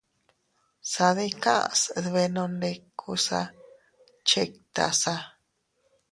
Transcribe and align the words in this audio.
Sadikas 0.91 1.81
dbenondikusa 2.03 3.41
chiktasa. 4.27 5.15